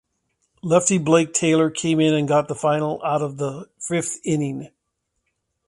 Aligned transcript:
Lefty 0.63 0.97
Blake 0.97 1.31
Taylor 1.31 1.69
came 1.69 1.99
in 1.99 2.15
and 2.15 2.27
got 2.27 2.47
the 2.47 2.55
final 2.55 2.99
out 3.03 3.21
of 3.21 3.37
the 3.37 3.69
fifth 3.77 4.17
inning. 4.25 4.69